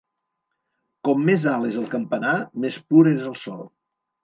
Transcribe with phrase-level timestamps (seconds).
[1.07, 2.33] Com més alt és el campanar,
[2.67, 3.61] més pur és el so.